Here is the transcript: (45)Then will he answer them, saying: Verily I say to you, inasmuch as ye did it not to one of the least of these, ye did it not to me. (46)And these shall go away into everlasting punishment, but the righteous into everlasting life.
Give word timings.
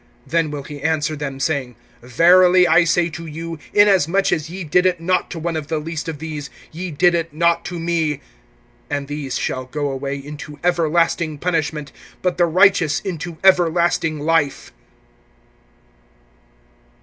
(45)Then 0.27 0.49
will 0.49 0.63
he 0.63 0.81
answer 0.81 1.15
them, 1.15 1.39
saying: 1.39 1.75
Verily 2.01 2.67
I 2.67 2.83
say 2.85 3.07
to 3.09 3.27
you, 3.27 3.59
inasmuch 3.71 4.31
as 4.31 4.49
ye 4.49 4.63
did 4.63 4.87
it 4.87 4.99
not 4.99 5.29
to 5.29 5.37
one 5.37 5.55
of 5.55 5.67
the 5.67 5.77
least 5.77 6.09
of 6.09 6.17
these, 6.17 6.49
ye 6.71 6.89
did 6.89 7.13
it 7.13 7.31
not 7.35 7.63
to 7.65 7.77
me. 7.79 8.19
(46)And 8.89 9.05
these 9.05 9.37
shall 9.37 9.65
go 9.65 9.91
away 9.91 10.17
into 10.17 10.57
everlasting 10.63 11.37
punishment, 11.37 11.91
but 12.23 12.39
the 12.39 12.47
righteous 12.47 12.99
into 13.01 13.37
everlasting 13.43 14.17
life. 14.19 14.73